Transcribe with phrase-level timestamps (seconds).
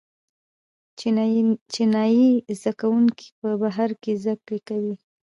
[1.77, 4.95] چینايي زده کوونکي په بهر کې زده کړې کوي.